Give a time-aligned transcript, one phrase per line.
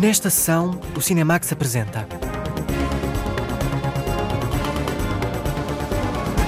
[0.00, 2.06] Nesta sessão, o Cinemax apresenta.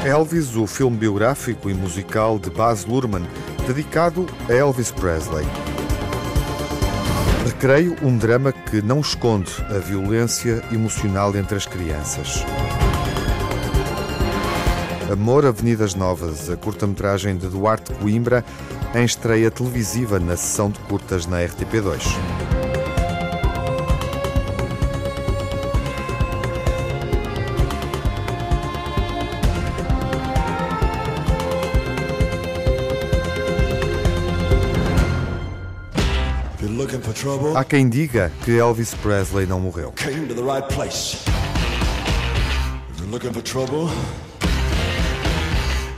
[0.04, 3.26] Elvis, o filme biográfico e musical de Baz Luhrmann,
[3.66, 5.44] dedicado a Elvis Presley.
[7.44, 12.44] Recreio um drama que não esconde a violência emocional entre as crianças.
[15.12, 18.44] Amor Avenidas Novas, a curta-metragem de Duarte Coimbra,
[18.94, 22.00] em estreia televisiva na sessão de curtas na RTP2.
[37.54, 39.92] Há quem diga que Elvis Presley não morreu.
[39.92, 41.22] Came to the right place.
[42.90, 43.90] If you're looking for trouble,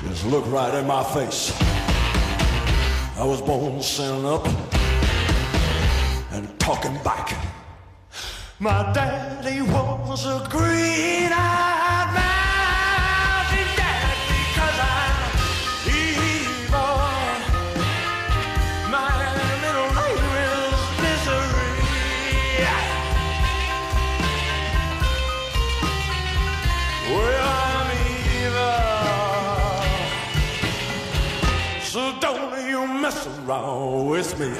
[0.09, 1.53] just look right in my face.
[3.17, 4.49] I was born standing up
[6.33, 7.37] and talking back.
[8.59, 11.82] My daddy was a green-eyed mountain
[33.25, 34.53] mess around with me.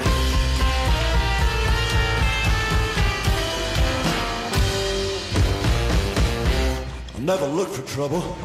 [7.15, 8.37] I never looked for trouble,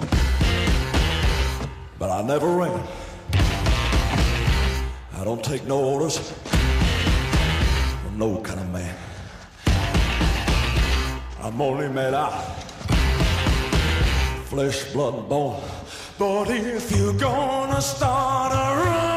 [1.99, 2.83] but I never ran.
[5.15, 6.19] I don't take no orders
[8.03, 8.97] from no kind of man.
[11.41, 12.59] I'm only made out
[14.47, 15.63] flesh, blood, and bone.
[16.19, 19.08] But if you're gonna start a rumble,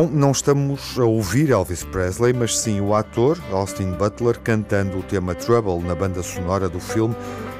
[0.00, 5.02] Não, não estamos a ouvir Elvis Presley, mas sim o ator Austin Butler cantando o
[5.02, 7.14] tema Trouble na banda sonora do filme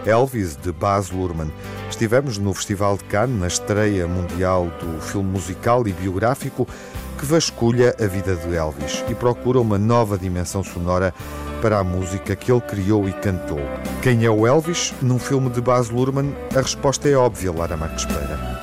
[0.07, 1.53] Elvis de Baz Luhrmann.
[1.91, 6.67] Estivemos no Festival de Cannes na estreia mundial do filme musical e biográfico
[7.19, 11.13] que vasculha a vida de Elvis e procura uma nova dimensão sonora
[11.61, 13.61] para a música que ele criou e cantou.
[14.01, 14.95] Quem é o Elvis?
[15.03, 18.59] Num filme de Baz Luhrmann, a resposta é óbvia, Lara Marques Pereira.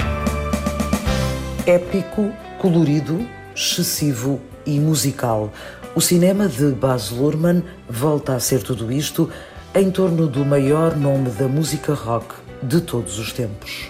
[1.67, 5.51] Épico, colorido, excessivo e musical.
[5.95, 9.31] O cinema de Baz Luhrmann volta a ser tudo isto
[9.73, 13.89] em torno do maior nome da música rock de todos os tempos.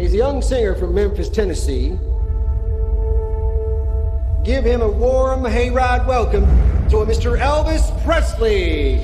[0.00, 1.96] He's a young singer from Memphis, Tennessee.
[4.44, 6.44] Give him a warm hayride welcome
[6.90, 7.38] to Mr.
[7.38, 9.00] Elvis Presley.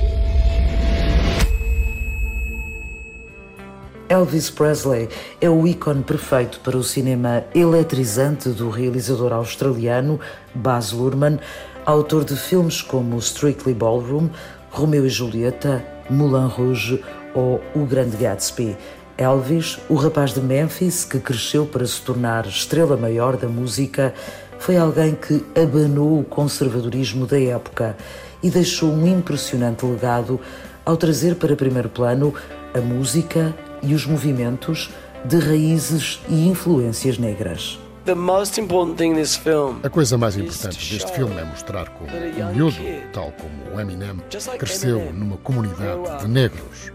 [4.13, 5.09] Elvis Presley
[5.41, 10.19] é o ícone perfeito para o cinema eletrizante do realizador australiano
[10.53, 11.39] Baz Luhrmann,
[11.83, 14.29] autor de filmes como Strictly Ballroom,
[14.69, 17.03] Romeo e Julieta, Moulin Rouge
[17.33, 18.77] ou O Grande Gatsby.
[19.17, 24.13] Elvis, o rapaz de Memphis que cresceu para se tornar estrela maior da música,
[24.59, 27.97] foi alguém que abanou o conservadorismo da época
[28.43, 30.39] e deixou um impressionante legado
[30.85, 32.31] ao trazer para primeiro plano
[32.75, 34.89] a música e os movimentos
[35.25, 37.79] de raízes e influências negras.
[38.05, 41.43] The most important thing in this film A coisa mais is importante deste filme é
[41.45, 42.77] mostrar como young miúdo,
[43.13, 44.17] tal como o Eminem,
[44.57, 46.91] cresceu numa comunidade de negros.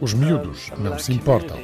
[0.00, 1.58] Os miúdos não se importam.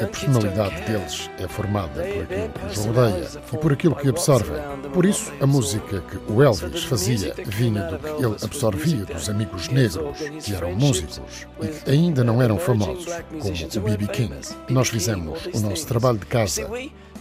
[0.00, 4.56] A personalidade deles é formada por aquilo que os rodeia e por aquilo que absorvem.
[4.92, 9.68] Por isso, a música que o Elvis fazia vinha do que ele absorvia dos amigos
[9.68, 13.06] negros, que eram músicos e que ainda não eram famosos,
[13.40, 14.06] como o B.B.
[14.08, 14.34] King.
[14.68, 16.68] Nós fizemos o nosso trabalho de casa.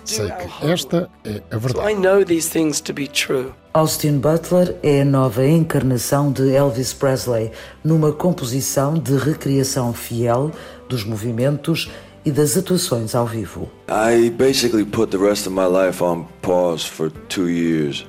[0.06, 1.96] Sei que esta é a I verdade.
[1.96, 3.52] know these things to be true.
[3.74, 7.52] Austin Butler é a nova encarnação de Elvis Presley,
[7.84, 10.52] numa composição de recriação fiel
[10.88, 11.92] dos movimentos
[12.28, 13.70] e das atuações ao vivo.
[13.88, 18.06] I basically put the rest of my life on pause for two years.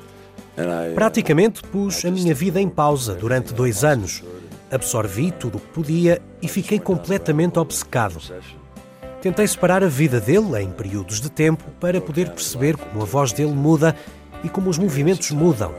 [0.56, 4.24] And I, Praticamente pus a minha vida em pausa durante dois anos.
[4.72, 8.18] Absorvi tudo o que podia e fiquei completamente obcecado.
[9.22, 13.30] Tentei separar a vida dele em períodos de tempo para poder perceber como a voz
[13.30, 13.94] dele muda
[14.42, 15.72] e como os movimentos mudam.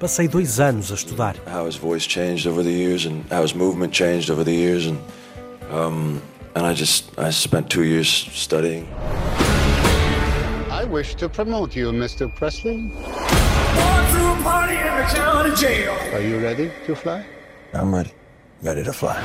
[0.00, 1.36] Passei dois anos a estudar.
[1.46, 4.86] how his voice changed over the years and how his movement changed over the years
[4.86, 4.96] and
[5.70, 6.22] um,
[6.56, 8.88] and I just I spent two years studying.
[10.72, 12.34] I wish to promote you, Mr.
[12.34, 12.90] Presley.
[16.14, 17.26] Are you ready to fly?
[17.74, 18.12] I'm ready,
[18.62, 19.16] ready to fly.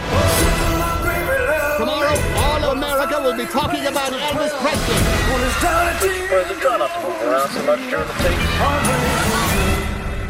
[1.77, 4.95] Tomorrow, all of America will be talking about Elvis Presley.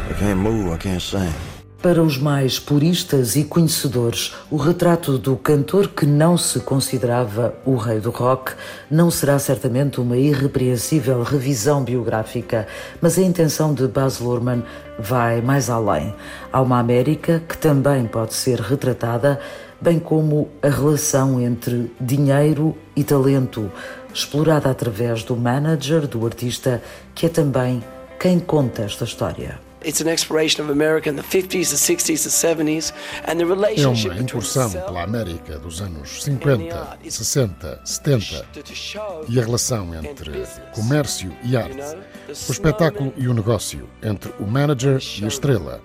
[0.08, 0.72] I can't move.
[0.72, 1.51] I can't sing.
[1.82, 7.74] Para os mais puristas e conhecedores, o retrato do cantor que não se considerava o
[7.74, 8.52] rei do rock
[8.88, 12.68] não será certamente uma irrepreensível revisão biográfica,
[13.00, 14.62] mas a intenção de Baz Luhrmann
[14.96, 16.14] vai mais além.
[16.52, 19.40] Há uma América que também pode ser retratada,
[19.80, 23.68] bem como a relação entre dinheiro e talento,
[24.14, 26.80] explorada através do manager do artista,
[27.12, 27.82] que é também
[28.20, 29.71] quem conta esta história.
[29.84, 32.92] It's an exploration of America in the 50s, the 60s, the 70s,
[33.26, 38.74] and the É relationship uma incursão pela América dos anos 50, 60, 70 to, to
[38.74, 41.96] show e a relação entre comércio e arte,
[42.28, 45.80] o espetáculo e o negócio, entre o manager e a estrela.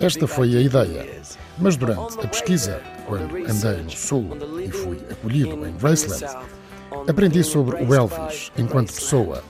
[0.00, 1.22] Esta foi a ideia.
[1.58, 6.24] Mas durante a pesquisa, quando andei no Sul e fui acolhido em Graceland,
[7.08, 9.42] aprendi sobre o Elvis enquanto pessoa,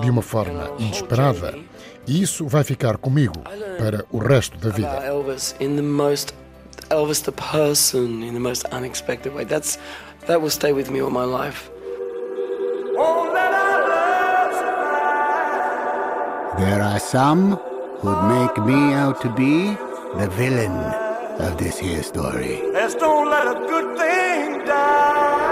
[0.00, 1.54] de uma forma inesperada,
[2.06, 3.34] e isso vai ficar comigo
[3.78, 5.06] para o resto da about vida.
[5.06, 6.34] Elvis in the most
[6.90, 9.44] Elvis the person in the most unexpected way.
[9.44, 9.78] That's
[10.26, 11.70] that will stay with me all my life.
[16.58, 17.58] There are some
[18.00, 19.76] who'd make me out to be
[20.16, 20.76] the villain
[21.40, 22.62] of this here story.
[22.72, 25.43] Let's don't let a good thing die.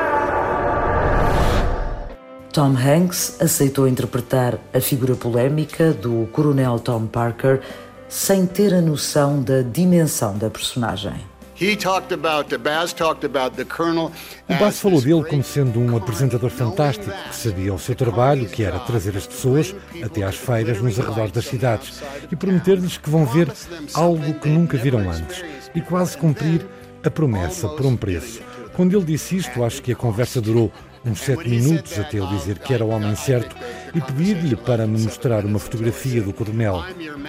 [2.53, 7.63] Tom Hanks aceitou interpretar a figura polémica do Coronel Tom Parker
[8.11, 11.15] sem ter a noção da dimensão da personagem.
[11.59, 14.13] He talked about, the Baz talked about the Colonel.
[14.51, 18.63] O Baz falou dele como sendo um apresentador fantástico que sabia o seu trabalho, que
[18.63, 19.75] era trazer as pessoas
[20.05, 23.51] até às feiras nos arredores das cidades e prometer-lhes que vão ver
[23.95, 25.43] algo que nunca viram antes
[25.75, 26.67] e quase cumprir
[27.03, 28.43] a promessa por um preço.
[28.75, 30.71] Quando ele disse isto, acho que a conversa durou
[31.05, 33.57] uns sete minutos até ele dizer que era o homem certo
[33.95, 36.85] e pedir-lhe para me mostrar uma fotografia do coronel.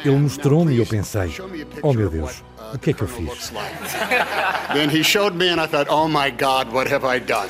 [0.05, 1.33] Ele mostrou-me e eu pensei,
[1.81, 2.43] oh meu Deus,
[2.73, 3.51] o que é que eu fiz?
[4.73, 7.49] Then he showed me, and I thought, oh my God, what have I done?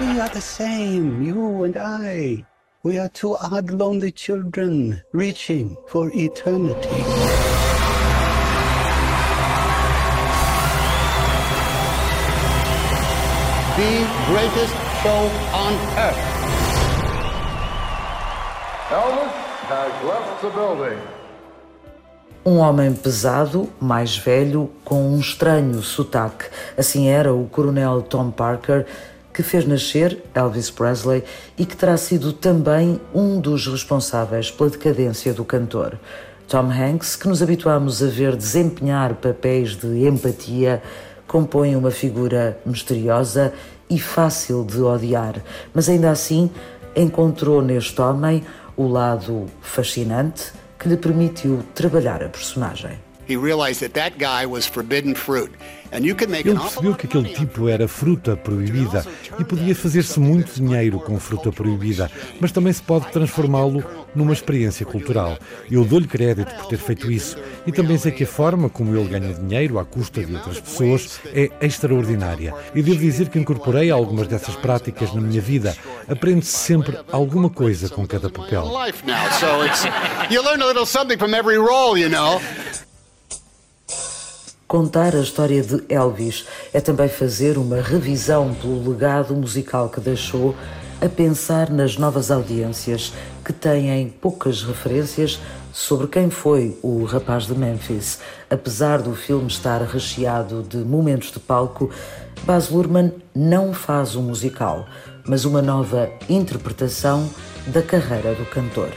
[0.00, 2.44] we are the same, you and I.
[2.84, 6.88] We are two odd, lonely children reaching for eternity.
[13.76, 16.18] The greatest show on earth.
[18.90, 19.32] Elvis
[19.68, 20.98] has left the building.
[22.44, 26.46] Um homem pesado, mais velho, com um estranho sotaque.
[26.76, 28.86] Assim era o Coronel Tom Parker,
[29.32, 31.22] que fez nascer Elvis Presley
[31.56, 35.98] e que terá sido também um dos responsáveis pela decadência do cantor.
[36.48, 40.82] Tom Hanks, que nos habituamos a ver desempenhar papéis de empatia,
[41.26, 43.52] compõe uma figura misteriosa
[43.90, 45.42] e fácil de odiar,
[45.74, 46.50] mas ainda assim
[46.94, 48.44] encontrou neste homem
[48.76, 53.07] o lado fascinante que lhe permitiu trabalhar a personagem.
[53.28, 55.50] He realized that that guy was forbidden fruit.
[55.90, 59.06] And you could make Ele percebeu que aquele tipo era fruta proibida
[59.38, 63.82] e podia fazer-se muito dinheiro com fruta proibida, mas também se pode transformá-lo
[64.14, 65.38] numa experiência cultural.
[65.70, 69.08] Eu dou-lhe crédito por ter feito isso e também sei que a forma como ele
[69.08, 72.54] ganha dinheiro à custa de outras pessoas é extraordinária.
[72.74, 75.74] E devo dizer que incorporei algumas dessas práticas na minha vida.
[76.06, 78.70] Aprende-se sempre alguma coisa com cada papel.
[84.68, 86.44] Contar a história de Elvis
[86.74, 90.54] é também fazer uma revisão pelo legado musical que deixou,
[91.00, 95.40] a pensar nas novas audiências que têm poucas referências
[95.72, 98.18] sobre quem foi o rapaz de Memphis.
[98.50, 101.90] Apesar do filme estar recheado de momentos de palco,
[102.44, 104.86] Baz Luhrmann não faz um musical,
[105.24, 107.26] mas uma nova interpretação
[107.68, 108.90] da carreira do cantor.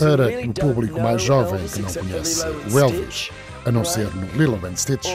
[0.00, 3.30] Para o público mais jovem que não conhece o Elvis,
[3.66, 5.08] a não ser no Lilo and Stitch,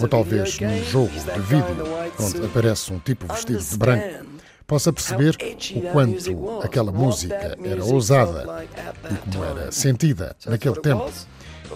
[0.00, 1.76] ou talvez num jogo de vídeo
[2.18, 4.24] onde aparece um tipo vestido de branco,
[4.66, 5.36] possa perceber
[5.74, 8.66] o quanto aquela música era ousada
[9.10, 11.10] e como era sentida naquele tempo.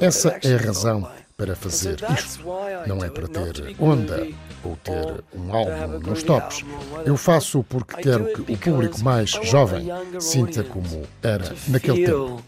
[0.01, 2.45] Essa é a razão para fazer isto.
[2.87, 4.29] Não é para ter onda
[4.63, 6.65] ou ter um álbum nos tops.
[7.05, 9.89] Eu faço porque quero que o público mais jovem
[10.21, 12.43] sinta como era naquele tempo.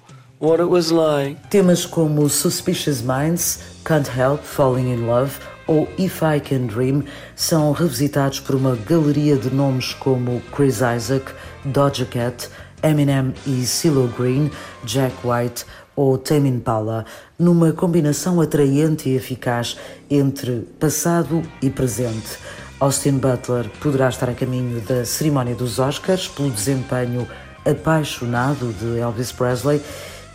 [1.49, 7.03] Temas como Suspicious Minds, Can't Help Falling in Love ou If I Can Dream
[7.35, 11.33] são revisitados por uma galeria de nomes como Chris Isaac,
[11.65, 12.51] Doja Cat,
[12.83, 14.51] Eminem e CeeLo Green,
[14.85, 15.65] Jack White
[15.97, 17.07] ou Tame Impala,
[17.39, 19.79] numa combinação atraente e eficaz
[20.11, 22.39] entre passado e presente.
[22.79, 27.27] Austin Butler poderá estar a caminho da cerimónia dos Oscars pelo desempenho
[27.65, 29.81] apaixonado de Elvis Presley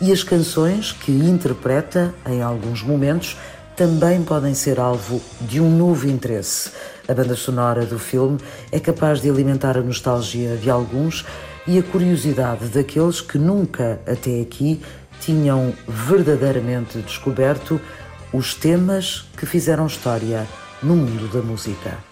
[0.00, 3.36] e as canções que interpreta em alguns momentos
[3.76, 6.70] também podem ser alvo de um novo interesse.
[7.08, 8.38] A banda sonora do filme
[8.70, 11.24] é capaz de alimentar a nostalgia de alguns
[11.66, 14.82] e a curiosidade daqueles que nunca até aqui
[15.20, 17.80] tinham verdadeiramente descoberto
[18.32, 20.46] os temas que fizeram história
[20.82, 22.09] no mundo da música.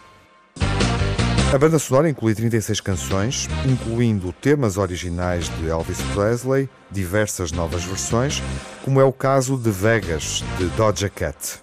[1.51, 8.43] A banda sonora inclui 36 canções, incluindo temas originais de Elvis Presley, diversas novas versões,
[8.85, 11.63] como é o caso de Vegas, de Doja Cat.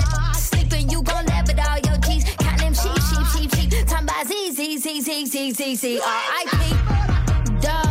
[4.99, 6.57] Z Z Z Z Z R I P.
[7.61, 7.90] Duh.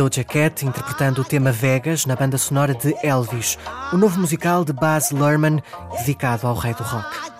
[0.00, 3.58] Doja Cat interpretando o tema Vegas na banda sonora de Elvis,
[3.92, 5.62] o novo musical de Baz Luhrmann
[5.98, 7.30] dedicado ao rei do rock.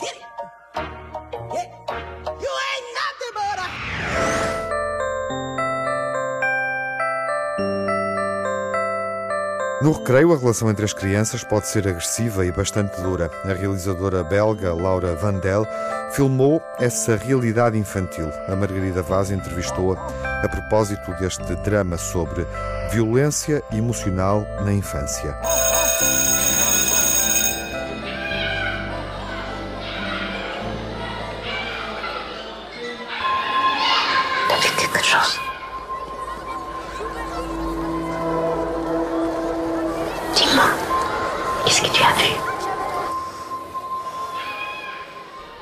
[9.83, 13.31] No recreio, a relação entre as crianças pode ser agressiva e bastante dura.
[13.43, 15.67] A realizadora belga Laura Vandel
[16.12, 18.31] filmou essa realidade infantil.
[18.47, 19.97] A Margarida Vaz entrevistou-a
[20.42, 22.47] a propósito deste drama sobre
[22.90, 25.35] violência emocional na infância.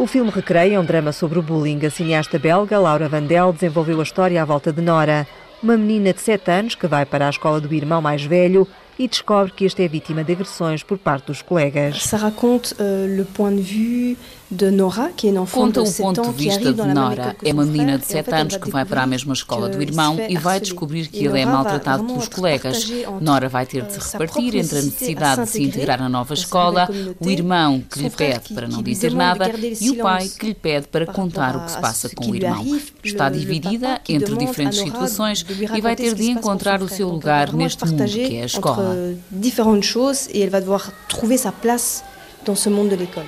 [0.08, 1.84] Filme Recreio é um drama sobre o bullying.
[1.84, 5.26] A cineasta belga Laura Vandel desenvolveu a história à volta de Nora,
[5.62, 8.66] uma menina de 7 anos que vai para a escola do irmão mais velho
[8.98, 12.02] e descobre que este é vítima de agressões por parte dos colegas.
[12.02, 14.16] Ça raconte le point de vue
[14.50, 17.36] de Nora, une enfant Conta o 7 ponto de vista de Nora.
[17.38, 19.06] que É uma menina de et en 7 fait, elle anos que vai para a
[19.06, 22.90] mesma escola do irmão se e vai descobrir que ele é maltratado pelos colegas.
[23.20, 26.08] Nora vai ter de se euh, sa repartir entre a necessidade de se integrar na
[26.08, 26.88] nova escola,
[27.20, 29.50] o irmão que lhe pede para não dizer nada
[29.80, 32.34] e o pai que lhe pede para par contar o que se passa com o
[32.34, 32.80] irmão.
[33.04, 35.44] Está dividida entre diferentes situações
[35.76, 38.87] e vai ter de se encontrar o seu lugar neste mundo que é a escola.
[38.90, 42.04] Euh, différentes choses et elle va devoir trouver sa place
[42.44, 43.26] dans ce monde de l'école.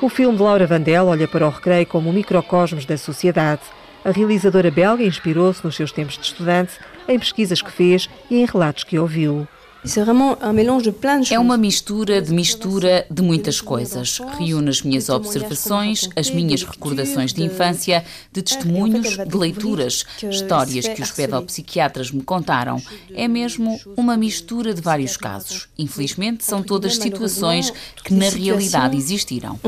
[0.00, 3.62] O filme de Laura Vandel olha para o recreio como um microcosmos da sociedade.
[4.04, 6.72] A realizadora belga inspirou-se nos seus tempos de estudante,
[7.08, 9.46] em pesquisas que fez e em relatos que ouviu.
[9.84, 11.32] C'est vraiment un mélange de plein de choses.
[11.32, 14.20] É uma mistura de mistura de muitas coisas.
[14.38, 21.02] Reúne as minhas observações, as minhas recordações de infância, de testemunhos, de leituras, histórias que
[21.02, 22.80] os pedopsiquiatras me contaram.
[23.12, 25.68] É mesmo uma mistura de vários casos.
[25.76, 27.72] Infelizmente, são todas situações
[28.04, 29.58] que na realidade existiram.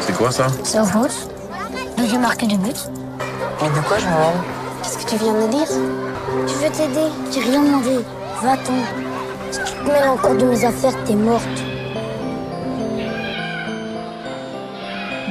[0.00, 1.12] C'est quoi ça C'est rouge.
[1.98, 2.88] Donc j'ai marqué deux buts.
[3.60, 4.44] Mais de quoi je me rends
[4.82, 6.07] Qu'est-ce que tu viens de dire
[6.46, 7.10] Je veux t'aider.
[7.32, 8.04] J'ai rien demandé.
[8.42, 8.82] Va-t'en.
[9.50, 11.64] Si tu te mêles encore de mes affaires, t'es morte.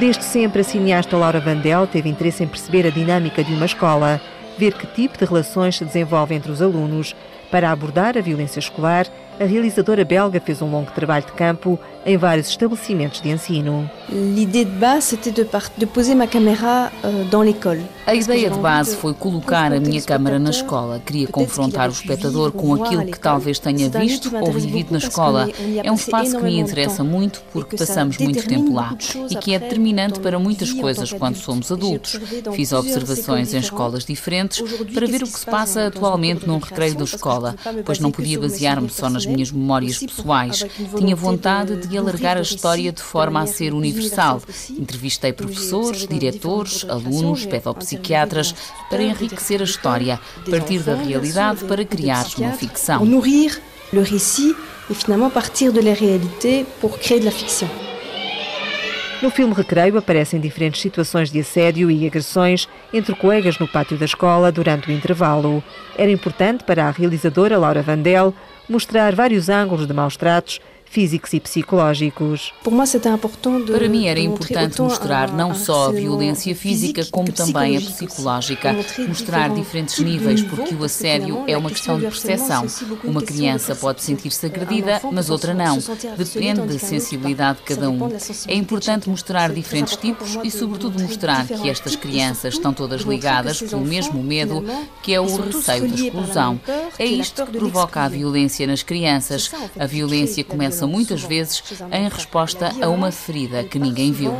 [0.00, 4.20] Desde sempre, a cineasta Laura Vandel teve interesse em perceber a dinâmica de uma escola,
[4.56, 7.16] ver que tipo de relações se desenvolve entre os alunos.
[7.50, 9.06] Para abordar a violência escolar,
[9.40, 13.88] a realizadora belga fez um longo trabalho de campo em vários estabelecimentos de ensino.
[14.10, 14.34] Euh.
[18.06, 20.98] A ideia de base foi colocar a minha câmara na escola.
[21.04, 25.50] Queria confrontar o espectador com aquilo que talvez tenha visto ou vivido na escola.
[25.84, 28.96] É um espaço que me interessa muito porque passamos muito tempo lá
[29.30, 32.18] e que é determinante para muitas coisas quando somos adultos.
[32.54, 34.62] Fiz observações em escolas diferentes
[34.94, 38.88] para ver o que se passa atualmente num recreio da escola, pois não podia basear-me
[38.88, 40.64] só nas minhas memórias pessoais.
[40.96, 44.40] Tinha vontade de alargar a história de forma a ser universal.
[44.70, 48.54] Entrevistei professores, diretores, alunos, pedopsiquiatras
[48.88, 53.04] para enriquecer a história, partir da realidade para criar uma ficção.
[53.04, 53.60] Nourrir
[53.92, 54.54] le récit
[54.90, 57.68] et finalement partir de la réalité pour créer de la fiction.
[59.20, 64.04] No filme Recreio aparecem diferentes situações de assédio e agressões entre colegas no pátio da
[64.04, 65.62] escola durante o intervalo.
[65.96, 68.32] Era importante para a realizadora Laura Vandel
[68.68, 72.52] mostrar vários ângulos de maus tratos físicos e psicológicos.
[72.62, 78.74] Para mim era importante mostrar não só a violência física, como também a psicológica.
[79.06, 82.66] Mostrar diferentes níveis, porque o assédio é uma questão de percepção.
[83.04, 84.16] Uma criança pode perception.
[84.16, 85.78] sentir-se agredida, mas outra não.
[86.16, 88.08] Depende da sensibilidade de cada um.
[88.46, 93.84] É importante mostrar diferentes tipos e, sobretudo, mostrar que estas crianças estão todas ligadas pelo
[93.84, 94.64] mesmo medo,
[95.02, 96.60] que é o receio da exclusão.
[96.98, 99.50] É isto que provoca a violência nas crianças.
[99.78, 104.34] A violência começa muitas vezes em resposta a uma ferida que ninguém viu.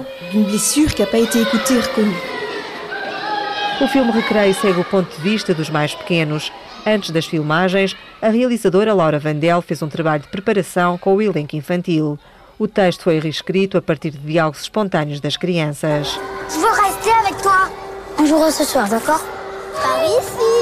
[3.81, 6.53] O filme Recreio segue o ponto de vista dos mais pequenos.
[6.85, 11.57] Antes das filmagens, a realizadora Laura Vandel fez um trabalho de preparação com o elenco
[11.57, 12.19] infantil.
[12.59, 16.19] O texto foi reescrito a partir de diálogos espontâneos das crianças.
[16.51, 17.71] Je veux rester avec toi.
[18.19, 19.25] On jouera ce soir, d'accord
[19.81, 20.58] Par ici.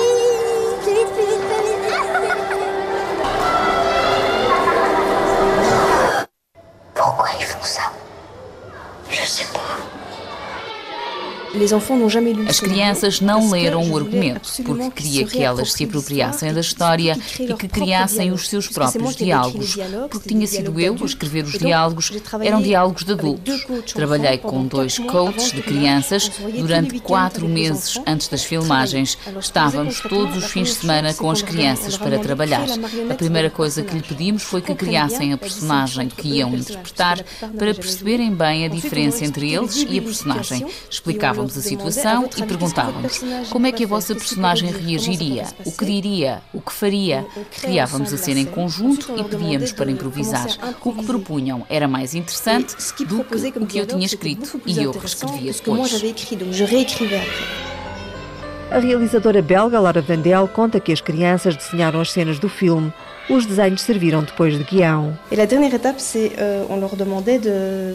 [7.17, 7.91] Pourquoi ils font ça?
[9.09, 10.06] Je sais pas.
[12.49, 17.55] As crianças não leram o argumento, porque queria que elas se apropriassem da história e
[17.55, 19.77] que criassem os seus próprios diálogos,
[20.11, 23.65] porque tinha sido eu a escrever os diálogos, eram diálogos de adultos.
[23.93, 29.17] Trabalhei com dois coaches de crianças durante quatro meses antes das filmagens.
[29.41, 32.67] Estávamos todos os fins de semana com as crianças para trabalhar.
[33.11, 37.23] A primeira coisa que lhe pedimos foi que criassem a personagem que iam interpretar
[37.57, 40.67] para perceberem bem a diferença entre eles e a personagem.
[40.91, 46.43] Explicávamos a situação e perguntávamos como é que a vossa personagem reagiria, o que diria,
[46.55, 47.27] o que faria.
[47.61, 50.47] Criávamos a cena em conjunto e pedíamos para improvisar.
[50.83, 54.93] O que propunham era mais interessante do que o que eu tinha escrito e eu
[54.93, 56.03] reescrevia depois.
[58.71, 62.93] A realizadora belga Laura Vandel conta que as crianças desenharam as cenas do filme.
[63.29, 65.17] Os desenhos serviram depois de guião.
[65.31, 67.95] Et la dernière étape, c'est euh, on leur demandait de,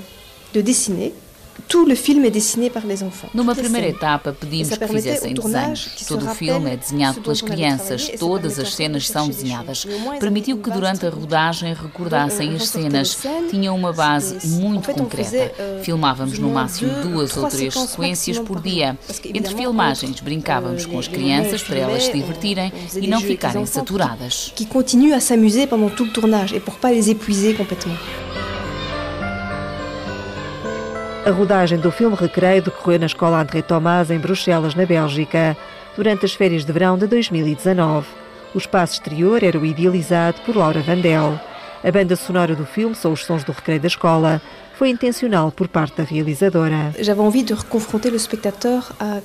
[0.53, 1.13] de dessiner.
[1.67, 3.29] Tout le film est dessiné par les enfants.
[3.33, 6.05] Numa primeira etapa, pedimos que fizessem desenhos.
[6.07, 9.85] Todo o filme é desenhado pelas crianças, todas as cenas são desenhadas.
[10.19, 13.17] Permitiu que durante a rodagem recordassem as cenas.
[13.49, 15.53] Tinham uma base muito concreta.
[15.83, 18.97] Filmávamos no máximo duas ou três sequências por dia.
[19.25, 24.51] Entre filmagens, brincávamos com as crianças para elas se divertirem e não ficarem saturadas.
[24.55, 27.95] Qui continuent à s'amuser pendant tout le tournage et pour pas les épuiser complètement.
[31.23, 35.55] A rodagem do filme Recreio decorreu na Escola André Thomas, em Bruxelas, na Bélgica,
[35.95, 38.07] durante as férias de verão de 2019.
[38.55, 41.39] O espaço exterior era o idealizado por Laura Vandel.
[41.83, 44.41] A banda sonora do filme são os sons do recreio da escola.
[44.73, 46.91] Foi intencional por parte da realizadora.
[46.99, 49.21] J'avais envie de reconfronter le spectateur à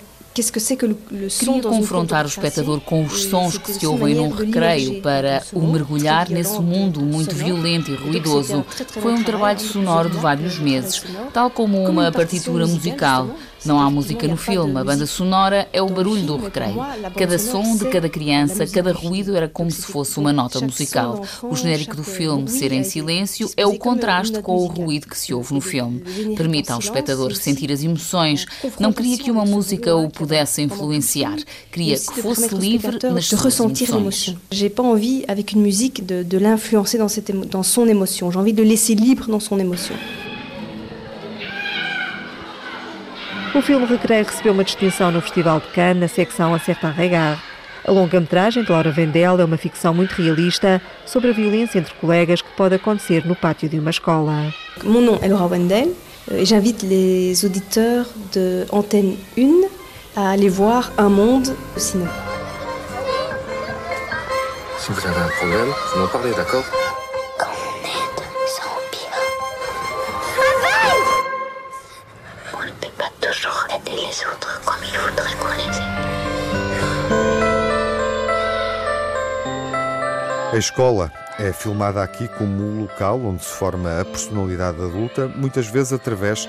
[1.39, 6.29] Queria confrontar o espectador com os sons que se ouvem num recreio para o mergulhar
[6.29, 8.65] nesse mundo muito violento e ruidoso.
[9.01, 13.31] Foi um trabalho sonoro de vários meses, tal como uma partitura musical.
[13.67, 16.77] Não há música no filme, a banda sonora é o barulho do recreio.
[17.17, 21.25] Cada som de cada criança, cada ruído era como se fosse uma nota musical.
[21.43, 25.35] O genérico do filme ser em silêncio é o contraste com o ruído que se
[25.35, 26.01] ouve no filme.
[26.37, 28.47] Permite ao espectador sentir as emoções.
[28.79, 31.37] Não queria que uma música o pudesse influenciar.
[31.73, 34.37] Queria que fosse livre nas suas emoções.
[34.51, 38.31] J'ai pas envie, avec une musique, de, de l'influencer dans, son émotion.
[38.31, 39.95] J'ai envie de laisser libre dans son émotion.
[43.57, 47.41] O filme Recreio recebeu uma distinção no Festival de Cannes, na secção A Certain Regard.
[47.87, 52.43] A longa-metragem de Laura Vendel é uma ficção muito realista sobre a violência entre colegas
[52.43, 54.53] que pode acontecer no pátio de uma escola.
[54.85, 55.89] Mon nom est Laura Wendel
[56.31, 59.69] euh, et j'invite les auditeurs de Antenne 1
[60.17, 62.13] à aller voir Un monde au cinéma.
[64.79, 66.65] Si vous avez un problème, vous m'en parlez, d'accord
[74.17, 76.07] les autres comme il voudrait qu'on les aide.
[80.53, 85.67] A escola é filmada aqui como o local onde se forma a personalidade adulta, muitas
[85.67, 86.49] vezes através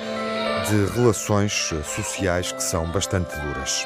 [0.69, 3.85] de relações sociais que são bastante duras.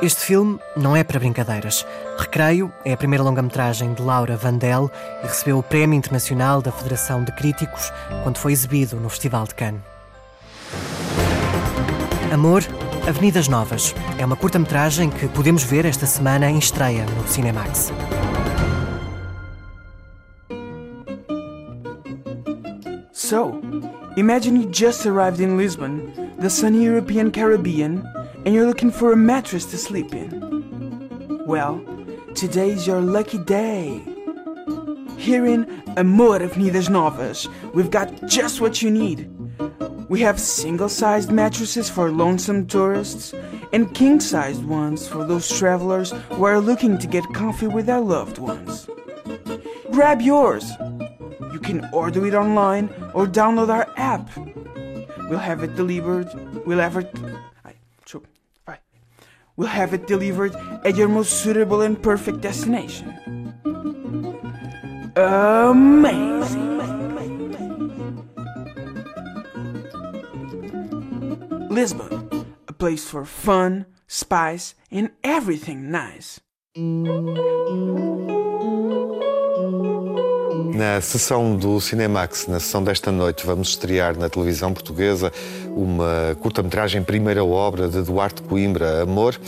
[0.00, 1.84] Este filme não é para brincadeiras.
[2.16, 4.90] Recreio é a primeira longa-metragem de Laura Vandel
[5.22, 7.92] e recebeu o Prémio Internacional da Federação de Críticos
[8.22, 9.97] quando foi exibido no Festival de Cannes.
[12.32, 12.62] Amor,
[13.08, 17.90] Avenidas Novas é uma curta-metragem que podemos ver esta semana em estreia no Cinemax.
[23.12, 23.60] So,
[24.16, 28.04] imagine you just arrived in Lisbon, the sunny European Caribbean,
[28.44, 31.44] and you're looking for a mattress to sleep in.
[31.46, 31.80] Well,
[32.34, 34.02] today is your lucky day.
[35.16, 39.37] Here in Amor Avenidas Novas, we've got just what you need.
[40.08, 43.34] We have single sized mattresses for lonesome tourists
[43.72, 48.00] and king sized ones for those travelers who are looking to get comfy with their
[48.00, 48.88] loved ones.
[49.90, 50.72] Grab yours!
[51.52, 54.30] You can order it online or download our app.
[55.28, 56.28] We'll have it delivered.
[56.64, 57.14] We'll have it.
[59.58, 63.12] We'll have it delivered at your most suitable and perfect destination.
[65.16, 66.97] Amazing!
[71.80, 72.28] Lisbon,
[72.66, 76.40] a place for fun, spice, and everything nice.
[80.74, 85.32] Na sessão do Cinemax, na sessão desta noite, vamos estrear na televisão portuguesa
[85.68, 89.38] uma curta-metragem primeira obra de Duarte Coimbra, Amor,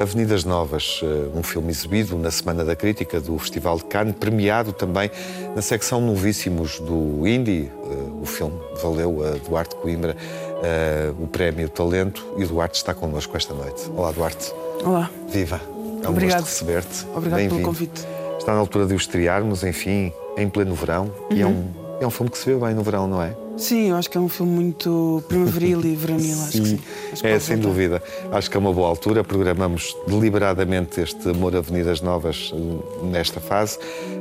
[0.00, 4.72] Avenidas Novas, eh, um filme exibido na Semana da Crítica do Festival de Cannes, premiado
[4.72, 5.10] também
[5.54, 10.16] na secção Novíssimos do Indie, eh, o filme valeu a Duarte Coimbra
[10.62, 13.90] uh, o prémio Talento e o Duarte está connosco esta noite.
[13.96, 14.52] Olá, Duarte.
[14.84, 15.10] Olá.
[15.28, 15.60] Viva.
[16.02, 16.40] É um Obrigado.
[16.40, 17.06] gosto receber-te.
[17.14, 18.06] Obrigado pelo convite.
[18.38, 21.10] Está na altura de o estrearmos, enfim, em pleno verão.
[21.30, 21.52] E é Uhum.
[21.52, 23.36] um, é um filme que se vê bem no verão, não é?
[23.58, 26.80] Sim, eu acho que é um filme muito primaveril e veranil, acho que sim.
[27.12, 27.68] Acho que É, sem voltar.
[27.68, 28.02] dúvida.
[28.32, 29.22] Acho que é uma boa altura.
[29.22, 33.78] Programamos deliberadamente este Amor Avenidas Novas eh, nesta fase.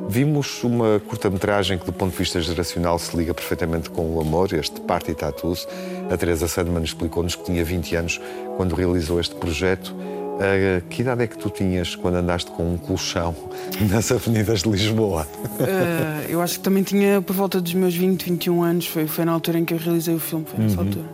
[0.09, 4.51] Vimos uma curta-metragem que, do ponto de vista geracional, se liga perfeitamente com o amor,
[4.51, 5.65] este Party Tattoos.
[6.11, 8.21] A Teresa Sandman explicou-nos que tinha 20 anos
[8.57, 9.95] quando realizou este projeto.
[10.41, 13.35] Eh, que idade é que tu tinhas quando andaste com um colchão
[13.91, 15.27] nas avenidas de Lisboa?
[15.59, 18.87] Eh, eu acho que também tinha por volta dos meus 20, 21 anos.
[18.87, 20.87] Foi, foi na altura em que eu realizei o filme, foi nessa Uhum.
[20.87, 21.05] altura.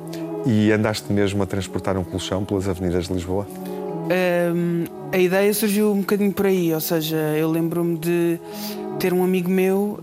[0.45, 3.47] E andaste mesmo a transportar um colchão pelas avenidas de Lisboa?
[4.53, 8.39] Um, a ideia surgiu um bocadinho por aí, ou seja, eu lembro-me de
[8.99, 9.99] ter um amigo meu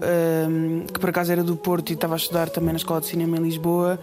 [0.92, 3.36] que por acaso era do Porto e estava a estudar também na Escola de Cinema
[3.36, 3.98] em Lisboa,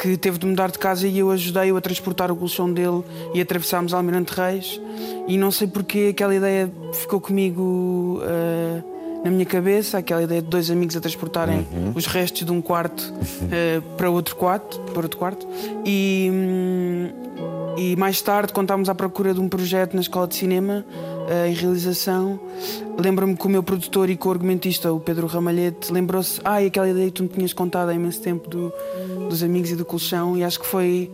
[0.00, 3.02] que teve de mudar de casa e eu ajudei-o a transportar o colchão dele
[3.34, 4.80] e atravessámos Almirante Reis.
[5.26, 10.48] E não sei porque aquela ideia ficou comigo uh, na minha cabeça, aquela ideia de
[10.48, 11.92] dois amigos a transportarem Uhum.
[11.94, 15.46] os restos de um quarto uh, para outro quarto, para outro quarto.
[15.84, 17.08] E, hum,
[17.76, 20.84] e mais tarde, quando estávamos à procura de um projeto na escola de cinema,
[21.46, 22.40] em realização,
[22.98, 27.12] lembro-me que o meu produtor e co-argumentista, o Pedro Ramalhete, lembrou-se: ai, aquela ideia que
[27.12, 28.72] tu me tinhas contado há imenso tempo do-
[29.28, 31.10] dos amigos e do colchão, e acho que foi.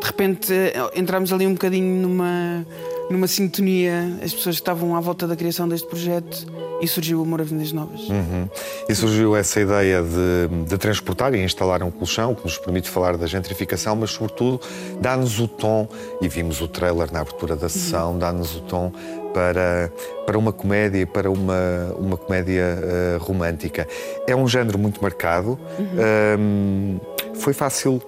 [0.00, 2.64] De repente, eh, entramos ali um bocadinho numa,
[3.10, 6.46] numa sintonia, as pessoas que estavam à volta da criação deste projeto,
[6.80, 8.02] e surgiu o Amor Avenidas Novas.
[8.02, 8.48] Uhum.
[8.86, 13.16] E surgiu essa ideia de, de transportar e instalar um colchão que nos permite falar
[13.16, 14.60] da gentrificação, mas sobretudo
[15.00, 15.88] dá-nos o tom,
[16.20, 18.92] e vimos o trailer na abertura da sessão, dá-nos o tom
[19.36, 19.92] para,
[20.24, 23.86] para uma comédia para uma, uma comédia eh, romântica.
[24.26, 25.58] É um género muito marcado.
[25.78, 26.98] Ahm,
[27.34, 28.00] foi fácil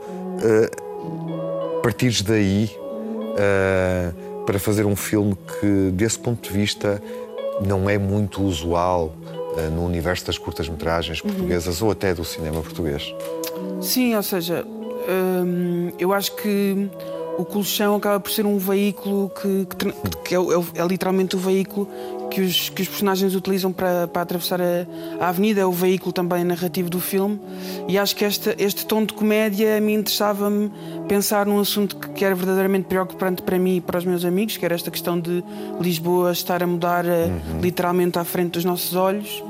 [0.43, 0.71] eh,
[1.83, 2.71] partires daí
[3.37, 4.11] eh,
[4.47, 7.03] para fazer um filme que, desse ponto de vista,
[7.63, 9.15] não é muito usual
[9.75, 13.13] no universo das curtas-metragens portuguesas ou até do cinema português.
[13.83, 16.89] Sim, ou seja, hum, eu acho que
[17.39, 21.39] o colchão acaba por ser um veículo que, que que é, é é literalmente o
[21.39, 21.89] veículo
[22.31, 24.87] que os, que os personagens utilizam para, para atravessar a,
[25.21, 27.41] a avenida, é o veículo também narrativo do filme.
[27.89, 30.71] E acho que este, este tom de comédia a mim interessava-me
[31.09, 34.57] pensar num assunto que, que era verdadeiramente preocupante para mim e para os meus amigos,
[34.57, 35.43] que era esta questão de
[35.81, 37.31] Lisboa estar a mudar eh,
[37.63, 39.43] literalmente à frente dos nossos olhos.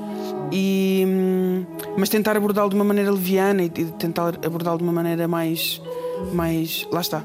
[0.52, 5.26] E hum, mas tentar abordá-lo de uma maneira leviana e, tentar abordá-lo de uma maneira
[5.26, 5.80] mais
[6.32, 7.22] mais lá está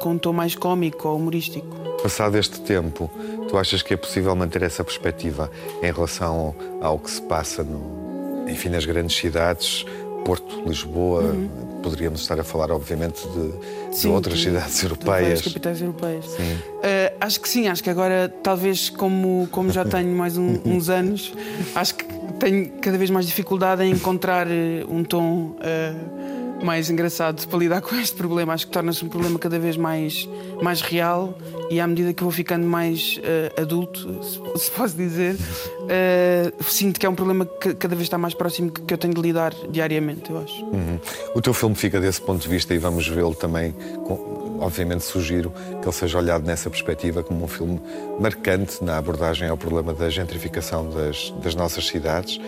[0.00, 1.66] com um tom mais cómico ou humorístico
[2.02, 3.10] Passado este tempo,
[3.48, 5.50] tu achas que é possível manter essa perspectiva
[5.82, 9.84] em relação ao, que se passa no, enfim, nas grandes cidades,
[10.24, 11.34] Porto, Lisboa,
[11.82, 15.20] poderíamos estar a falar, obviamente, de, de outras de- cidades de europeias.
[15.22, 16.52] várias capitais europeias Sim.
[16.52, 20.88] Uh, acho que sim, acho que agora, talvez, como, como já tenho mais um- uns
[20.88, 21.32] anos,
[21.74, 22.04] acho que
[22.38, 24.50] tenho cada vez mais dificuldade em encontrar uh,
[24.88, 28.52] um tom uh, mais engraçado para lidar com este problema.
[28.52, 30.28] Acho que torna-se um problema cada vez mais,
[30.62, 31.36] mais real
[31.70, 37.00] e à medida que vou ficando mais uh, adulto, se, se posso dizer, uh, sinto
[37.00, 39.20] que é um problema que cada vez está mais próximo que, que eu tenho de
[39.20, 40.64] lidar diariamente, eu acho.
[40.64, 40.98] Uhum.
[41.34, 43.72] O teu filme fica desse ponto de vista e vamos vê-lo também.
[44.04, 47.80] Com, obviamente, sugiro que ele seja olhado nessa perspectiva como um filme
[48.20, 52.40] marcante na abordagem ao problema da gentrificação das, das nossas cidades.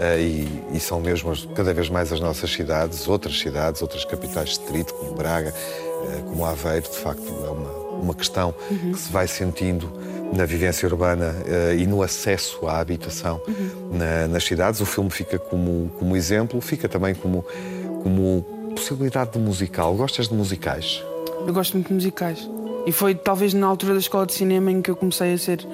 [0.00, 4.50] Eh, e, e são mesmo cada vez mais as nossas cidades, outras cidades, outras capitais
[4.50, 7.70] de distrito, como Braga, eh, como Aveiro, de facto, é uma,
[8.02, 8.92] uma questão Uhum.
[8.92, 9.90] que se vai sentindo
[10.32, 13.40] na vivência urbana eh, e no acesso à habitação
[13.92, 14.80] na- nas cidades.
[14.80, 17.44] O filme fica como, como exemplo, fica também como,
[18.02, 19.94] como possibilidade de musical.
[19.94, 21.00] Gostas de musicais?
[21.46, 22.50] Eu gosto muito de musicais.
[22.84, 25.64] E foi talvez na altura da escola de cinema em que eu comecei a ser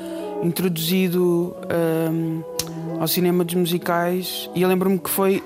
[0.43, 1.57] introduzido
[2.13, 2.43] hum,
[3.01, 4.49] ao cinema dos musicais.
[4.55, 5.43] E eu lembro-me que foi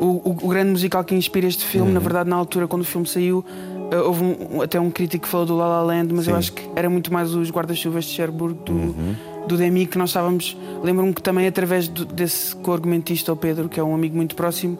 [0.00, 1.88] o, o- o grande musical que inspira este filme.
[1.88, 1.94] Uhum.
[1.94, 3.44] Na verdade, na altura, quando o filme saiu,
[3.90, 6.38] eh, houve um- até um crítico que falou do La La Land, mas eu Sim.
[6.38, 9.14] acho que era muito mais os guarda-chuvas de Cherbourg do, Uhum.
[9.46, 10.56] do Demi que nós estávamos.
[10.82, 14.78] Lembro-me que também através do- desse co-argumentista, o Pedro, que é um amigo muito próximo,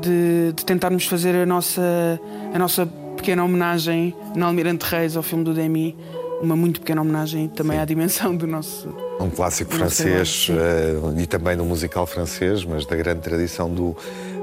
[0.00, 1.82] de, de tentarmos fazer a nossa,
[2.54, 5.96] a nossa pequena homenagem na Almirante Reis ao filme do Demi.
[6.40, 8.88] Uma muito pequena homenagem também à dimensão do nosso.
[9.20, 10.52] Um clássico francês sim.
[10.56, 13.96] eh, e também do musical francês, mas da grande tradição do,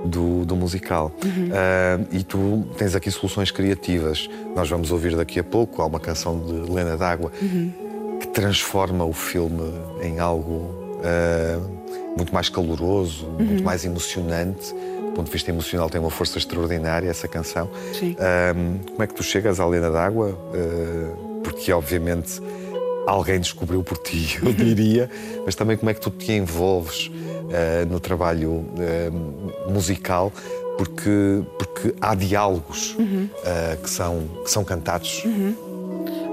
[0.04, 1.10] do, do musical.
[1.24, 1.50] Uhum.
[1.54, 4.30] Eh, e tu tens aqui soluções criativas.
[4.56, 7.72] Nós vamos ouvir daqui a pouco há uma canção de Helena D'Água Uhum.
[8.20, 13.46] que transforma o filme em algo uh, muito mais caloroso, Uhum.
[13.46, 14.74] muito mais emocionante.
[14.74, 17.70] Do ponto de vista emocional, tem uma força extraordinária essa canção.
[17.98, 18.18] Sim.
[18.20, 20.38] Um, como é que tu chegas à Lena d'Água?
[20.54, 22.42] Uh, porque, obviamente,
[23.08, 25.10] alguém descobriu por ti, eu diria,
[25.46, 30.34] mas também como é que tu te envolves uh, no trabalho uh, musical?
[30.78, 33.30] Porque, porque há diálogos Uhum.
[33.38, 35.24] uh, que, são, que são cantados.
[35.24, 35.56] Uhum.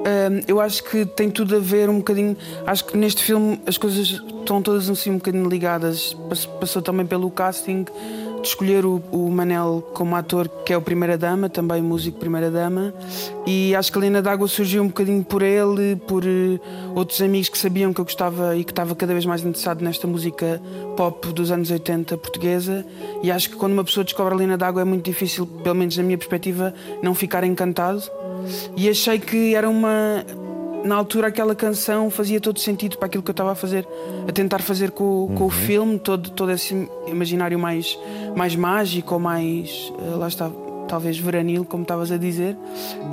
[0.05, 2.37] Hum, eu acho que tem tudo a ver um bocadinho.
[2.67, 4.09] Acho que neste filme as coisas
[4.41, 6.13] estão todas assim um bocadinho ligadas.
[6.29, 7.85] Pass- Passou também pelo casting
[8.43, 12.51] de escolher o, o Manel como ator, que é o Primeira Dama, também músico Primeira
[12.51, 12.93] Dama.
[13.47, 16.61] E acho que a Lena d'Água surgiu um bocadinho por ele, por eh,
[16.95, 20.07] outros amigos que sabiam que eu gostava e que estava cada vez mais interessado nesta
[20.07, 20.61] música
[20.97, 22.85] pop dos anos 80 portuguesa.
[23.23, 25.97] E acho que quando uma pessoa descobre a Lena d'Água é muito difícil, pelo menos
[25.97, 28.03] na minha perspectiva, não ficar encantado.
[28.77, 30.25] E achei que era uma.
[30.85, 33.87] Na altura, aquela canção fazia todo sentido para aquilo que eu estava a fazer,
[34.29, 37.99] a tentar fazer com, com o filme, todo, todo esse imaginário mais,
[38.35, 39.93] mais mágico ou mais.
[39.99, 40.51] eh, lá está,
[40.89, 42.57] talvez veranil, como estavas a dizer.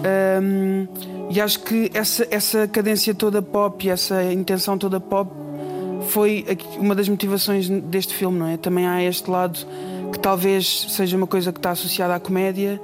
[0.04, 0.88] Ahm,
[1.30, 5.32] e acho que essa, essa cadência toda pop e essa intenção toda pop
[6.08, 6.46] foi
[6.78, 8.58] uma das motivações deste filme, não é?
[8.58, 9.60] Também há este lado
[10.12, 12.82] que talvez seja uma coisa que está associada à comédia,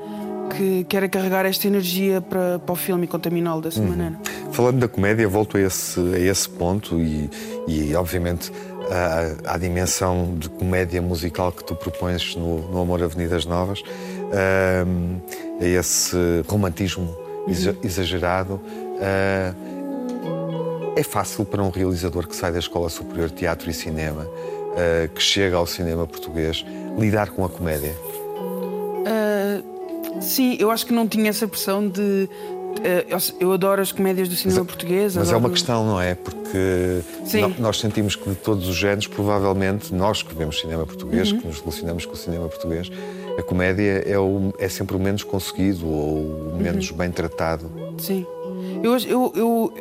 [0.49, 3.87] que quer carregar esta energia para, para o filme e contaminá-lo dessa Uhum.
[3.89, 4.19] maneira.
[4.51, 7.29] Falando da comédia, volto a esse, a esse ponto e,
[7.67, 8.51] e obviamente,
[9.45, 13.81] à, à dimensão de comédia musical que tu propões no, no Amor Avenidas Novas,
[15.59, 16.15] a esse
[16.47, 17.15] romantismo
[17.47, 18.59] exa- exagerado.
[19.01, 19.53] ah,
[20.97, 24.25] é fácil para um realizador que sai da Escola Superior de Teatro e Cinema,
[24.77, 26.65] ah, que chega ao cinema português,
[26.97, 27.93] lidar com a comédia.
[30.21, 32.29] Sim, eu acho que não tinha essa pressão de.
[33.11, 35.15] ah, eu- adoro as comédias do cinema português.
[35.15, 36.15] Mas é adoro- uma questão, não é?
[36.15, 37.55] Porque Sim.
[37.59, 41.39] nós sentimos que de todos os géneros, provavelmente, nós que vemos cinema português, Uhum.
[41.41, 42.89] que nos relacionamos com o cinema português,
[43.37, 46.97] a comédia é, o- é sempre o menos conseguido ou o menos Uhum.
[46.97, 47.69] bem tratado.
[47.97, 48.25] Sim.
[48.83, 49.73] Eu, acho- eu, eu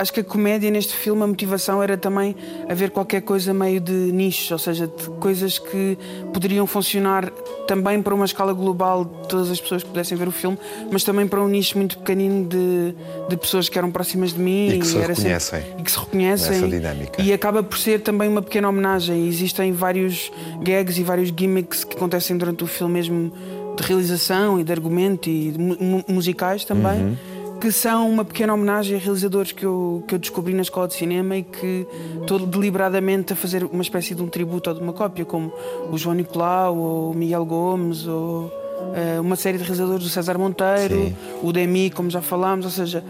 [0.00, 2.34] acho que a comédia neste filme, a motivação era também
[2.68, 5.98] haver qualquer coisa meio de nicho, ou seja, de coisas que
[6.32, 7.30] poderiam funcionar
[7.66, 10.56] também para uma escala global de todas as pessoas que pudessem ver o filme,
[10.90, 12.94] mas também para um nicho muito pequenino de,
[13.28, 15.90] de pessoas que eram próximas de mim E que se era sempre- reconhecem e que
[15.90, 17.22] se reconhecem nessa dinâmica.
[17.22, 19.28] e acaba por ser também uma pequena homenagem.
[19.28, 20.32] Existem vários
[20.62, 23.32] gags e vários gimmicks que acontecem durante o filme mesmo
[23.76, 27.00] de realização e de argumento e de mu- mu- musicais também.
[27.00, 27.16] Uhum.
[27.60, 30.94] Que são uma pequena homenagem a realizadores que eu, que eu descobri na escola de
[30.94, 31.86] cinema e que
[32.20, 35.52] estou deliberadamente a fazer uma espécie de um tributo ou de uma cópia, como
[35.90, 38.50] o João Nicolau ou o Miguel Gomes ou
[38.94, 41.16] eh, uma série de realizadores do César Monteiro, Sim.
[41.42, 43.04] o Demi, como já falámos, ou seja,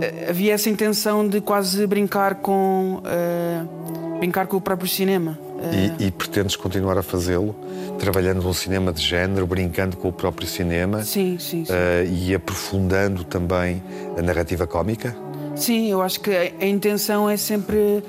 [0.00, 3.62] eh, havia essa intenção de quase brincar com eh,
[4.18, 5.38] brincar com o próprio cinema.
[5.98, 7.54] E, e pretendes continuar a fazê-lo,
[7.98, 11.72] trabalhando num cinema de género, brincando com o próprio cinema Sim, sim, sim.
[11.72, 13.82] ah, e aprofundando também
[14.16, 15.14] a narrativa cómica?
[15.54, 18.02] Sim, eu acho que a intenção é sempre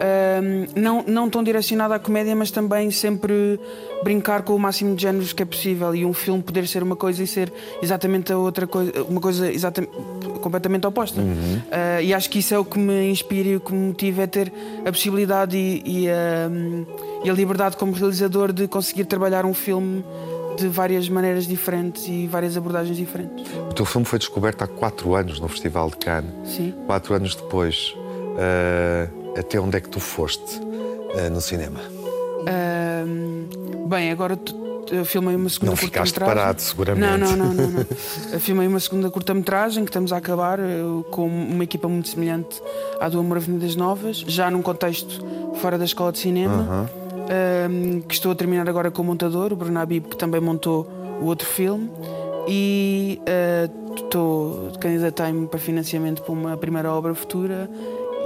[0.00, 3.58] ahm, não, não tão direcionada à comédia, mas também sempre
[4.02, 6.96] brincar com o máximo de géneros que é possível e um filme poder ser uma
[6.96, 7.52] coisa e ser
[7.82, 9.92] exatamente a outra coisa, uma coisa exatamente,
[10.40, 11.20] completamente oposta.
[11.70, 14.22] Ah, e acho que isso é o que me inspira e o que me motiva
[14.22, 14.52] é ter
[14.84, 16.84] a possibilidade e, e, ahm,
[17.24, 20.04] e a liberdade como realizador de conseguir trabalhar um filme
[20.56, 23.44] de várias maneiras diferentes e várias abordagens diferentes.
[23.70, 26.30] O teu filme foi descoberto há quatro anos no Festival de Cannes.
[26.44, 26.74] Sim.
[26.86, 27.94] Quatro anos depois,
[28.38, 30.60] ah, até onde é que tu foste
[31.16, 31.80] ah, no cinema?
[32.46, 34.38] Ahm, bem, agora
[34.90, 36.42] eu filmei uma segunda Não ficaste curta-metragem.
[36.42, 37.06] parado, seguramente.
[37.06, 37.70] Não, não, não, não.
[37.70, 37.86] não.
[38.32, 42.60] Eu filmei uma segunda curta-metragem que estamos a acabar eu, com uma equipa muito semelhante
[43.00, 45.24] à do Amor Avenidas Novas, já num contexto
[45.60, 46.90] fora da escola de cinema,
[48.06, 50.86] que estou a terminar agora com o montador, o Bruno Habib, que também montou
[51.20, 51.90] o outro filme.
[52.46, 53.20] E
[53.96, 57.70] estou candidatei-me para financiamento para uma primeira obra futura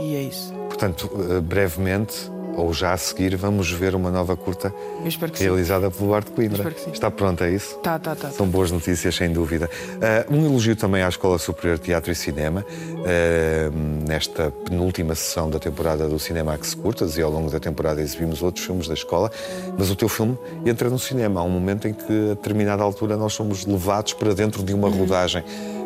[0.01, 0.53] e é isso.
[0.79, 5.45] Portanto, ah, brevemente, ou já a seguir, vamos ver uma nova curta que sim.
[5.45, 6.73] realizada pelo Duarte Coimbra.
[6.93, 7.77] Está pronta, é isso?
[7.79, 8.31] Tá, tá, tá.
[8.31, 9.69] São boas notícias, sem dúvida.
[10.01, 13.71] Ah, um elogio também à Escola Superior de Teatro e Cinema, ah,
[14.09, 18.64] nesta penúltima sessão da temporada do Cinemax Curtas, e ao longo da temporada exibimos outros
[18.64, 19.33] filmes da escola,
[19.77, 21.41] mas o teu filme entra no cinema.
[21.41, 24.88] Há um momento em que, a determinada altura, nós somos levados para dentro de uma
[24.88, 25.43] rodagem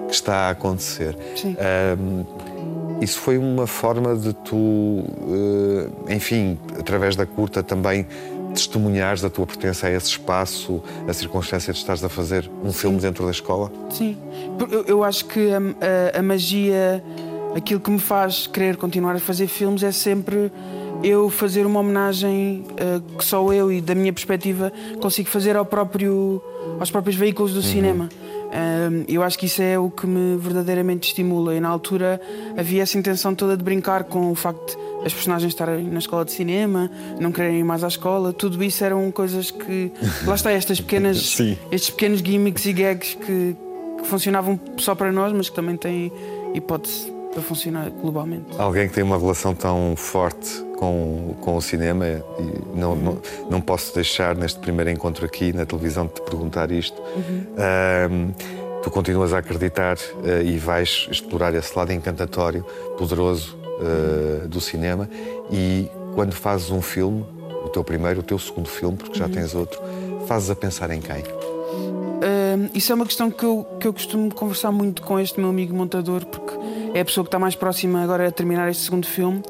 [0.09, 1.16] que está a acontecer.
[1.35, 1.57] Sim.
[1.59, 1.96] Ah,
[3.02, 5.04] isso foi uma forma de tu,
[6.08, 8.07] eh, enfim, através da curta também
[8.55, 12.98] testemunhares a tua pertença a esse espaço, a circunstância de estares a fazer um filme
[13.00, 13.72] dentro da escola?
[13.90, 14.16] Sim,
[14.70, 17.03] eu, eu acho que a, a- a magia,
[17.57, 20.53] aquilo que me faz querer continuar a fazer filmes é sempre
[21.03, 25.64] eu fazer uma homenagem uh, que só eu e da minha perspectiva consigo fazer ao
[25.64, 26.40] próprio,
[26.78, 27.62] aos próprios veículos do uhum.
[27.62, 28.09] cinema.
[28.53, 31.55] Um, eu acho que isso é o que me verdadeiramente estimula.
[31.55, 32.20] E na altura
[32.57, 36.24] havia essa intenção toda de brincar com o facto de as personagens estarem na escola
[36.24, 38.32] de cinema, não quererem ir mais à escola.
[38.32, 39.90] Tudo isso eram coisas que.
[40.26, 41.38] Lá está, estas pequenas,
[41.72, 43.57] estes pequenos gimmicks e gags que,
[43.98, 46.12] que funcionavam só para nós, mas que também têm
[46.55, 48.46] hipótese para funcionar globalmente.
[48.59, 53.18] Alguém que tem uma relação tão forte com, com o cinema e não, não,
[53.49, 57.01] não posso deixar neste primeiro encontro aqui na televisão de te perguntar isto.
[57.01, 57.47] Uhum.
[58.11, 58.33] Um,
[58.83, 62.64] tu continuas a acreditar uh, e vais explorar esse lado encantatório,
[62.99, 65.09] poderoso uh, do cinema
[65.53, 67.24] e quando fazes um filme,
[67.64, 69.30] o teu primeiro, o teu segundo filme, porque já uhum.
[69.30, 69.80] tens outro,
[70.26, 71.18] fazes a pensar em quem?
[71.22, 75.51] Uh, isso é uma questão que eu, que eu costumo conversar muito com este meu
[75.51, 76.55] amigo montador, porque
[76.93, 79.43] é a pessoa que está mais próxima agora a terminar este segundo filme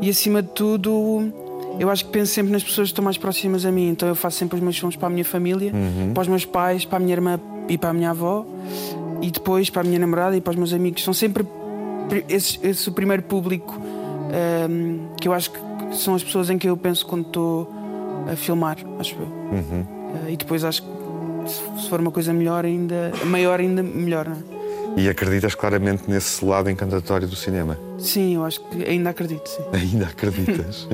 [0.00, 1.32] e acima de tudo
[1.78, 4.14] eu acho que penso sempre nas pessoas que estão mais próximas a mim, então eu
[4.14, 6.12] faço sempre os meus filmes para a minha família, uhum.
[6.12, 8.44] para os meus pais, para a minha irmã e para a minha avó
[9.22, 11.02] e depois para a minha namorada e para os meus amigos.
[11.02, 11.46] São sempre
[12.28, 15.58] esse, esse o primeiro público um, que eu acho que
[15.92, 17.72] são as pessoas em que eu penso quando estou
[18.30, 19.26] a filmar, acho eu.
[19.26, 19.80] Uhum.
[19.80, 20.88] Uh, e depois acho que
[21.80, 24.59] se for uma coisa melhor ainda, maior ainda melhor, não é?
[24.96, 27.78] E acreditas claramente nesse lado encantatório do cinema?
[27.98, 29.62] Sim, eu acho que ainda acredito, sim.
[29.72, 30.88] Ainda acreditas?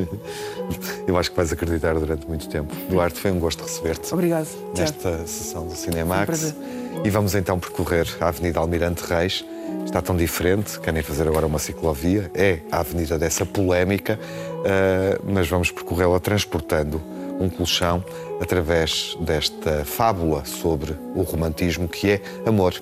[1.06, 2.74] eu acho que vais acreditar durante muito tempo.
[2.88, 4.12] Duarte, foi um gosto receber-te.
[4.12, 4.48] Obrigado.
[4.76, 5.28] Nesta Tiago.
[5.28, 6.54] sessão do Cinemax.
[6.54, 9.44] Um e vamos então percorrer a Avenida Almirante Reis.
[9.84, 12.30] Está tão diferente, querem fazer agora uma ciclovia.
[12.34, 17.00] É a avenida dessa polémica, uh, mas vamos percorrê-la transportando
[17.38, 18.04] um colchão
[18.40, 22.74] através desta fábula sobre o romantismo que é amor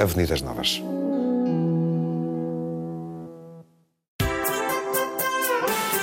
[0.00, 0.82] Avenidas Novas.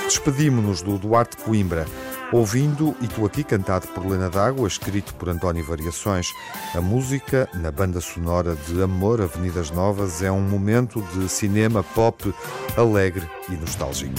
[0.04, 1.86] Despedimos-nos do Duarte Coimbra,
[2.32, 6.28] ouvindo E Tu Aqui, cantado por Lena D'Água, escrito por António Variações.
[6.74, 12.34] A música, na banda sonora de Amor Avenidas Novas, é um momento de cinema pop
[12.76, 14.14] alegre e nostálgico.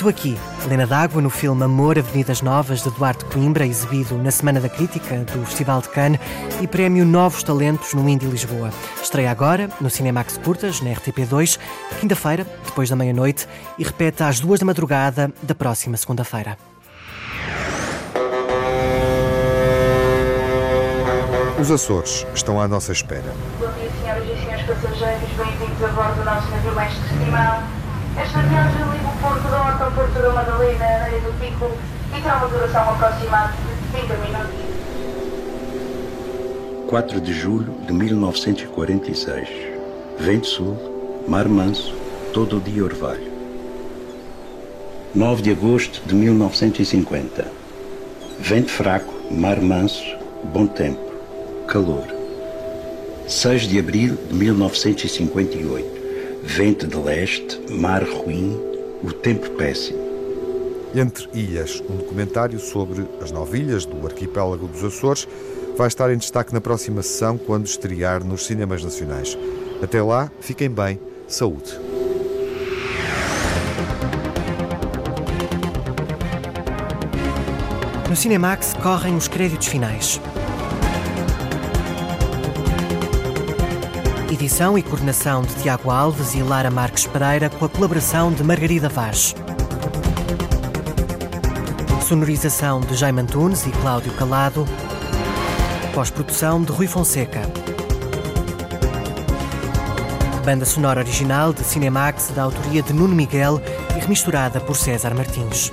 [0.00, 4.30] E tu aqui, Helena D'Água, no filme Amor, Avenidas Novas, de Duarte Coimbra, exibido na
[4.30, 6.18] Semana da Crítica do Festival de Cannes
[6.58, 8.70] e prémio Novos Talentos no Indy Lisboa.
[9.02, 11.58] Estreia agora no Cinemax Curtas, na RTP2,
[12.00, 13.46] quinta-feira, depois da meia-noite,
[13.76, 16.56] e repete às duas da madrugada da próxima segunda-feira.
[21.60, 23.34] Os Açores estão à nossa espera.
[23.58, 27.80] Bom dia, senhoras e senhores passageiros, bem-vindos a bordo do nosso navio Mestre Simão.
[28.16, 31.70] Esta viagem o Horta ao Porto da Madalena, na Areia do Pico,
[32.16, 34.70] e terá uma duração aproximada de 30 minutos.
[36.88, 39.48] 4 de julho de 1946.
[40.18, 41.94] Vento sul, mar manso,
[42.32, 43.30] todo o dia orvalho.
[45.14, 47.46] 9 de agosto de 1950.
[48.38, 51.12] Vento fraco, mar manso, bom tempo,
[51.68, 52.06] calor.
[53.28, 56.00] 6 de abril de 1958.
[56.42, 58.69] Vento de leste, mar ruim,
[59.02, 59.98] o tempo péssimo.
[60.94, 65.28] Entre Ilhas, um documentário sobre as nove ilhas do arquipélago dos Açores,
[65.76, 69.38] vai estar em destaque na próxima sessão quando estrear nos cinemas nacionais.
[69.82, 71.78] Até lá, fiquem bem, saúde.
[78.08, 80.20] No Cinemax correm os créditos finais.
[84.30, 88.88] Edição e coordenação de Tiago Alves e Lara Marques Pereira com a colaboração de Margarida
[88.88, 89.34] Vaz.
[92.06, 94.64] Sonorização de Jaime Antunes e Cláudio Calado.
[95.92, 97.42] Pós-produção de Rui Fonseca.
[100.44, 103.60] Banda sonora original de Cinemax da autoria de Nuno Miguel
[103.96, 105.72] e remisturada por César Martins.